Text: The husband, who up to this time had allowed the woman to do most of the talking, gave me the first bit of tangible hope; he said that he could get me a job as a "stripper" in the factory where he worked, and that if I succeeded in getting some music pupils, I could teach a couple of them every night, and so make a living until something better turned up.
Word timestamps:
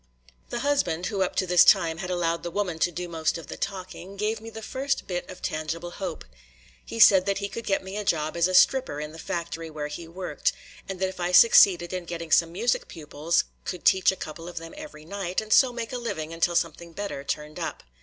The 0.49 0.61
husband, 0.61 1.05
who 1.05 1.21
up 1.21 1.35
to 1.35 1.45
this 1.45 1.63
time 1.63 1.99
had 1.99 2.09
allowed 2.09 2.41
the 2.41 2.49
woman 2.49 2.79
to 2.79 2.91
do 2.91 3.07
most 3.07 3.37
of 3.37 3.45
the 3.45 3.55
talking, 3.55 4.17
gave 4.17 4.41
me 4.41 4.49
the 4.49 4.63
first 4.63 5.05
bit 5.05 5.29
of 5.29 5.43
tangible 5.43 5.91
hope; 5.91 6.25
he 6.83 6.99
said 6.99 7.27
that 7.27 7.37
he 7.37 7.47
could 7.47 7.67
get 7.67 7.83
me 7.83 7.97
a 7.97 8.03
job 8.03 8.35
as 8.35 8.47
a 8.47 8.55
"stripper" 8.55 8.99
in 8.99 9.11
the 9.11 9.19
factory 9.19 9.69
where 9.69 9.89
he 9.89 10.07
worked, 10.07 10.53
and 10.89 10.99
that 10.99 11.09
if 11.09 11.19
I 11.19 11.31
succeeded 11.31 11.93
in 11.93 12.05
getting 12.05 12.31
some 12.31 12.51
music 12.51 12.87
pupils, 12.87 13.43
I 13.63 13.69
could 13.69 13.85
teach 13.85 14.11
a 14.11 14.15
couple 14.15 14.47
of 14.47 14.57
them 14.57 14.73
every 14.75 15.05
night, 15.05 15.39
and 15.39 15.53
so 15.53 15.71
make 15.71 15.93
a 15.93 15.99
living 15.99 16.33
until 16.33 16.55
something 16.55 16.93
better 16.93 17.23
turned 17.23 17.59
up. 17.59 17.83